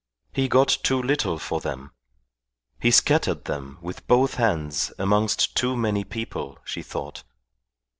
[0.33, 1.91] He got too little for them.
[2.79, 7.21] He scattered them with both hands amongst too many people, she thought.